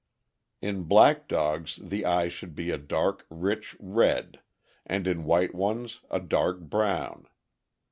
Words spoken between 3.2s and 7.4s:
rich red, and in white ones a dark brown.